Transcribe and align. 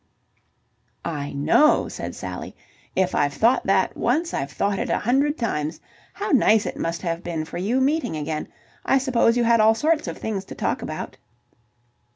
"I 1.05 1.31
know," 1.31 1.87
said 1.87 2.15
Sally. 2.15 2.55
"If 2.95 3.13
I've 3.13 3.35
thought 3.35 3.67
that 3.67 3.95
once, 3.95 4.33
I've 4.33 4.49
thought 4.51 4.79
it 4.79 4.89
a 4.89 4.97
hundred 4.97 5.37
times. 5.37 5.79
How 6.15 6.29
nice 6.31 6.65
it 6.65 6.75
must 6.79 7.03
have 7.03 7.21
been 7.23 7.45
for 7.45 7.59
you 7.59 7.79
meeting 7.79 8.15
again. 8.17 8.47
I 8.83 8.97
suppose 8.97 9.37
you 9.37 9.43
had 9.43 9.59
all 9.59 9.75
sorts 9.75 10.07
of 10.07 10.17
things 10.17 10.43
to 10.45 10.55
talk 10.55 10.81
about?" 10.81 11.17